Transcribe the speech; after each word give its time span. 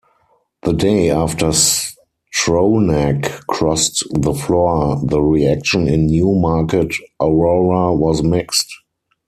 The 0.63 0.73
day 0.73 1.11
after 1.11 1.51
Stronach 2.33 3.45
crossed 3.45 4.03
the 4.11 4.33
floor, 4.33 4.99
the 5.05 5.21
reaction 5.21 5.87
in 5.87 6.07
Newmarket-Aurora 6.07 7.93
was 7.93 8.23
mixed. 8.23 8.65